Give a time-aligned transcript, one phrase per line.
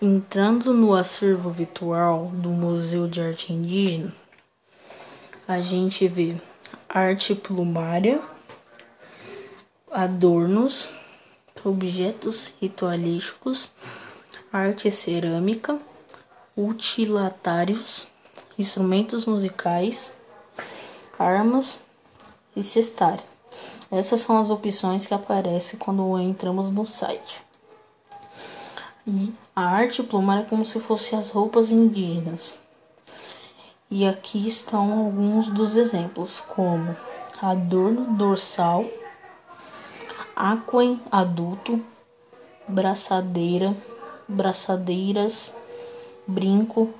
[0.00, 4.14] Entrando no acervo virtual do Museu de Arte Indígena,
[5.48, 6.40] a gente vê
[6.88, 8.22] arte plumária,
[9.90, 10.88] adornos,
[11.64, 13.72] objetos ritualísticos,
[14.52, 15.76] arte cerâmica,
[16.56, 18.06] utilitários,
[18.56, 20.16] instrumentos musicais,
[21.18, 21.84] armas
[22.54, 23.24] e cestário.
[23.90, 27.47] Essas são as opções que aparecem quando entramos no site.
[29.10, 32.60] E a arte plumária é como se fossem as roupas indígenas.
[33.90, 36.94] E aqui estão alguns dos exemplos, como
[37.40, 38.84] adorno dorsal,
[40.36, 41.82] aquém adulto,
[42.68, 43.74] braçadeira,
[44.28, 45.56] braçadeiras,
[46.26, 46.90] brinco,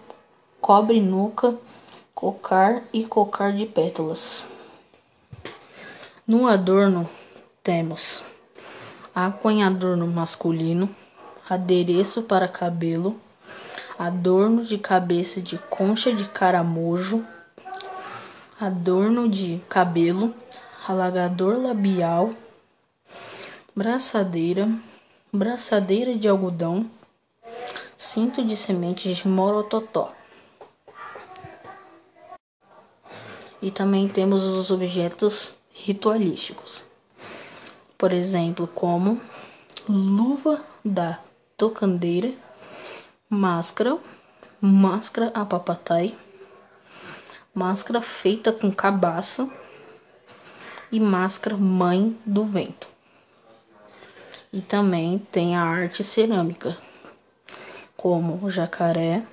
[0.63, 1.59] cobre nuca,
[2.15, 4.45] cocar e cocar de pétalas.
[6.27, 7.07] No adorno
[7.63, 8.25] temos
[9.15, 10.89] aquém adorno masculino,
[11.49, 13.19] adereço para cabelo,
[13.99, 17.27] adorno de cabeça de concha de caramujo,
[18.61, 20.35] adorno de cabelo,
[20.87, 22.35] alagador labial,
[23.75, 24.69] braçadeira,
[25.33, 26.91] braçadeira de algodão,
[27.97, 30.13] cinto de sementes de morototó.
[33.61, 36.85] E também temos os objetos ritualísticos.
[37.97, 39.21] Por exemplo, como
[39.89, 41.19] luva da
[41.59, 42.33] tocandeira,
[43.29, 43.99] máscara,
[44.61, 46.17] máscara a papatai,
[47.53, 49.51] máscara feita com cabaça
[50.93, 52.87] e máscara mãe do vento.
[54.53, 56.79] E também tem a arte cerâmica,
[57.97, 59.25] como jacaré,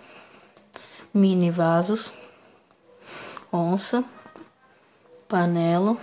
[1.13, 2.11] mini vasos,
[3.53, 4.03] onça,
[5.27, 5.95] panela,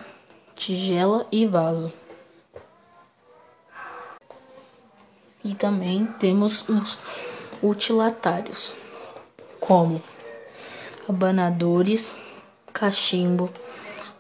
[0.55, 1.93] tigela e vaso.
[5.45, 6.99] E também temos os
[7.63, 8.75] utilitários,
[9.59, 10.03] como
[11.09, 12.19] abanadores,
[12.73, 13.51] cachimbo,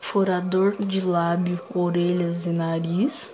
[0.00, 3.32] furador de lábio, orelhas e nariz,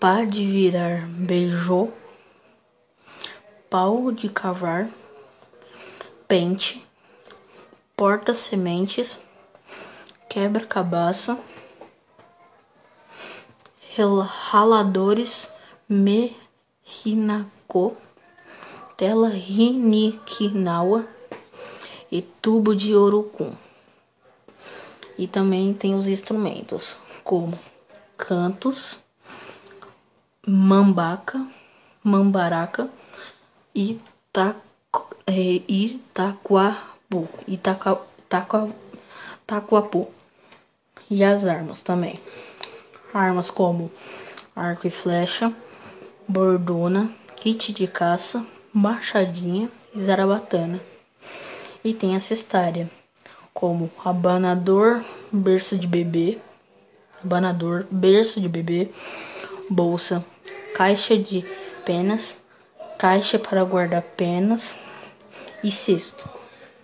[0.00, 1.90] pá de virar beijô,
[3.68, 4.88] pau de cavar,
[6.26, 6.84] pente,
[7.94, 9.20] porta-sementes,
[10.28, 11.38] quebra-cabaça,
[14.50, 15.52] raladores,
[15.92, 17.96] Merinacô,
[18.96, 21.04] tela Riniquinaua
[22.12, 23.56] e tubo de Urucum.
[25.18, 27.58] E também tem os instrumentos, como
[28.16, 29.02] cantos,
[30.46, 31.44] mambaca,
[32.04, 32.88] mambaraca
[33.74, 34.00] e
[35.26, 37.98] é, Itaquapu, Itaca,
[39.44, 40.08] Taquapu.
[41.10, 42.20] E as armas também.
[43.12, 43.90] Armas como
[44.54, 45.52] arco e flecha,
[46.30, 50.80] bordona, kit de caça, machadinha e zarabatana.
[51.82, 52.88] E tem a cestária,
[53.52, 56.38] como abanador, berço de bebê,
[57.24, 58.90] abanador, berço de bebê,
[59.68, 60.24] bolsa,
[60.72, 61.44] caixa de
[61.84, 62.44] penas,
[62.96, 64.78] caixa para guardar penas
[65.64, 66.39] e cesto.